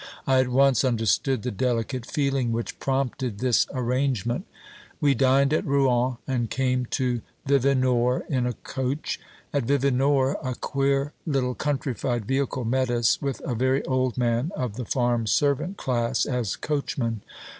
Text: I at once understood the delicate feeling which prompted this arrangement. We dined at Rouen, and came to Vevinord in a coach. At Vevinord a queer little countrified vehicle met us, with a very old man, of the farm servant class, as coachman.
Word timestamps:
I 0.25 0.39
at 0.39 0.47
once 0.49 0.83
understood 0.83 1.43
the 1.43 1.51
delicate 1.51 2.07
feeling 2.07 2.51
which 2.51 2.79
prompted 2.79 3.37
this 3.37 3.67
arrangement. 3.71 4.47
We 4.99 5.13
dined 5.13 5.53
at 5.53 5.63
Rouen, 5.63 6.17
and 6.27 6.49
came 6.49 6.87
to 6.87 7.21
Vevinord 7.45 8.23
in 8.27 8.47
a 8.47 8.53
coach. 8.53 9.19
At 9.53 9.65
Vevinord 9.67 10.37
a 10.43 10.55
queer 10.55 11.13
little 11.27 11.53
countrified 11.53 12.25
vehicle 12.25 12.65
met 12.65 12.89
us, 12.89 13.21
with 13.21 13.41
a 13.45 13.53
very 13.53 13.85
old 13.85 14.17
man, 14.17 14.51
of 14.55 14.75
the 14.75 14.85
farm 14.85 15.27
servant 15.27 15.77
class, 15.77 16.25
as 16.25 16.55
coachman. 16.55 17.21